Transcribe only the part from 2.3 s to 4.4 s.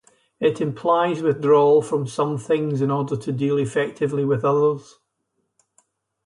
things in order to deal effectively